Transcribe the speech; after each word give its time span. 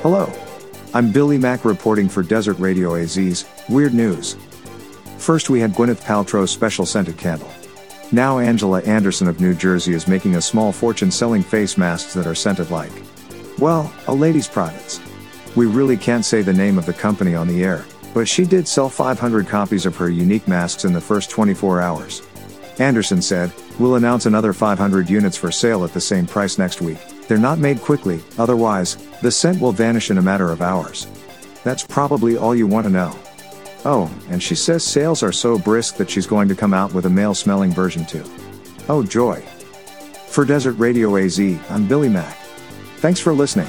Hello. 0.00 0.32
I'm 0.94 1.12
Billy 1.12 1.38
Mack 1.38 1.64
reporting 1.64 2.08
for 2.08 2.24
Desert 2.24 2.58
Radio 2.58 2.96
AZ's 2.96 3.44
Weird 3.68 3.94
News. 3.94 4.36
First, 5.18 5.48
we 5.48 5.60
had 5.60 5.74
Gwyneth 5.74 6.02
Paltrow's 6.02 6.50
special 6.50 6.84
scented 6.84 7.16
candle. 7.16 7.48
Now, 8.10 8.40
Angela 8.40 8.82
Anderson 8.82 9.28
of 9.28 9.40
New 9.40 9.54
Jersey 9.54 9.94
is 9.94 10.08
making 10.08 10.34
a 10.34 10.42
small 10.42 10.72
fortune 10.72 11.10
selling 11.10 11.42
face 11.42 11.78
masks 11.78 12.14
that 12.14 12.26
are 12.26 12.34
scented 12.34 12.70
like, 12.70 12.90
well, 13.58 13.92
a 14.08 14.14
lady's 14.14 14.48
privates. 14.48 15.00
We 15.54 15.66
really 15.66 15.96
can't 15.96 16.24
say 16.24 16.42
the 16.42 16.52
name 16.52 16.78
of 16.78 16.86
the 16.86 16.92
company 16.92 17.36
on 17.36 17.46
the 17.46 17.62
air, 17.62 17.84
but 18.12 18.26
she 18.26 18.44
did 18.44 18.66
sell 18.66 18.88
500 18.88 19.46
copies 19.46 19.86
of 19.86 19.96
her 19.96 20.10
unique 20.10 20.48
masks 20.48 20.84
in 20.84 20.92
the 20.92 21.00
first 21.00 21.30
24 21.30 21.80
hours. 21.80 22.22
Anderson 22.78 23.22
said, 23.22 23.52
We'll 23.78 23.96
announce 23.96 24.26
another 24.26 24.52
500 24.52 25.08
units 25.08 25.36
for 25.36 25.50
sale 25.50 25.84
at 25.84 25.92
the 25.92 26.00
same 26.00 26.26
price 26.26 26.58
next 26.58 26.80
week. 26.80 26.98
They're 27.28 27.38
not 27.38 27.58
made 27.58 27.80
quickly, 27.80 28.20
otherwise, 28.38 28.96
the 29.22 29.30
scent 29.30 29.60
will 29.60 29.72
vanish 29.72 30.10
in 30.10 30.18
a 30.18 30.22
matter 30.22 30.50
of 30.50 30.62
hours. 30.62 31.06
That's 31.64 31.86
probably 31.86 32.36
all 32.36 32.54
you 32.54 32.66
want 32.66 32.86
to 32.86 32.92
know. 32.92 33.16
Oh, 33.84 34.10
and 34.30 34.42
she 34.42 34.54
says 34.54 34.84
sales 34.84 35.22
are 35.22 35.32
so 35.32 35.58
brisk 35.58 35.96
that 35.96 36.10
she's 36.10 36.26
going 36.26 36.48
to 36.48 36.54
come 36.54 36.74
out 36.74 36.92
with 36.92 37.06
a 37.06 37.10
male 37.10 37.34
smelling 37.34 37.72
version 37.72 38.04
too. 38.04 38.24
Oh 38.88 39.02
joy. 39.02 39.40
For 40.26 40.44
Desert 40.44 40.74
Radio 40.74 41.16
AZ, 41.16 41.38
I'm 41.68 41.86
Billy 41.86 42.08
Mack. 42.08 42.36
Thanks 42.98 43.20
for 43.20 43.32
listening. 43.32 43.68